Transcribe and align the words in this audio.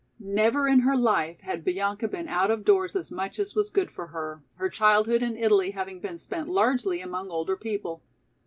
Never 0.33 0.67
in 0.67 0.79
her 0.79 0.97
life 0.97 1.41
had 1.41 1.63
Bianca 1.63 2.07
been 2.07 2.27
out 2.27 2.49
of 2.49 2.65
doors 2.65 2.95
as 2.95 3.11
much 3.11 3.37
as 3.37 3.53
was 3.53 3.69
good 3.69 3.91
for 3.91 4.07
her, 4.07 4.41
her 4.55 4.67
childhood 4.67 5.21
in 5.21 5.37
Italy 5.37 5.69
having 5.69 5.99
been 5.99 6.17
spent 6.17 6.47
largely 6.49 7.01
among 7.01 7.29
older 7.29 7.55
people. 7.55 8.01